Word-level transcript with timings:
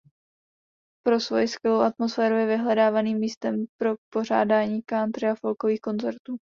Pro 1.07 1.19
svoji 1.19 1.47
skvělou 1.47 1.79
atmosféru 1.79 2.35
je 2.35 2.45
vyhledávaným 2.45 3.19
místem 3.19 3.65
pro 3.79 3.89
pořádání 4.13 4.81
country 4.81 5.27
a 5.29 5.35
folkových 5.39 5.79
koncertů. 5.81 6.37